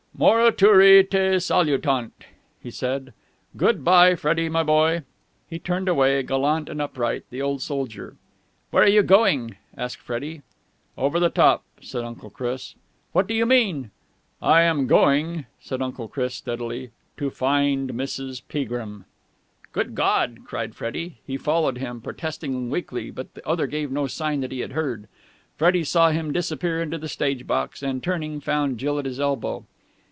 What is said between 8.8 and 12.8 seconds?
are you going?" asked Freddie. "Over the top!" said Uncle Chris.